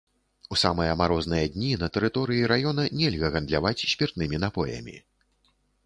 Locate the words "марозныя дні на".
1.01-1.91